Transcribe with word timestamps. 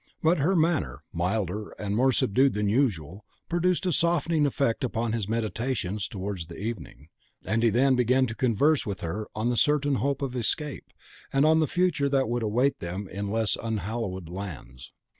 But 0.23 0.39
her 0.39 0.55
manner, 0.55 1.03
milder 1.13 1.75
and 1.77 1.95
more 1.95 2.11
subdued 2.11 2.55
than 2.55 2.67
usual, 2.67 3.23
produced 3.49 3.85
a 3.85 3.91
softening 3.91 4.47
effect 4.47 4.83
upon 4.83 5.11
his 5.13 5.29
meditations 5.29 6.07
towards 6.07 6.47
the 6.47 6.57
evening; 6.57 7.09
and 7.45 7.61
he 7.61 7.69
then 7.69 7.95
began 7.95 8.25
to 8.25 8.33
converse 8.33 8.83
with 8.83 9.01
her 9.01 9.27
on 9.35 9.49
the 9.49 9.55
certain 9.57 9.97
hope 9.97 10.23
of 10.23 10.35
escape, 10.35 10.87
and 11.31 11.45
on 11.45 11.59
the 11.59 11.67
future 11.67 12.09
that 12.09 12.27
would 12.27 12.41
await 12.41 12.79
them 12.79 13.07
in 13.09 13.27
less 13.29 13.55
unhallowed 13.61 14.27
lands. 14.27 14.91